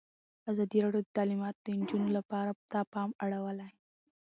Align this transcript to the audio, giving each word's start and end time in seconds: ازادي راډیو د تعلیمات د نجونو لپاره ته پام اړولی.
ازادي 0.51 0.77
راډیو 0.85 1.03
د 1.05 1.09
تعلیمات 1.17 1.55
د 1.59 1.67
نجونو 1.79 2.09
لپاره 2.17 2.51
ته 2.71 2.79
پام 2.93 3.09
اړولی. 3.23 3.71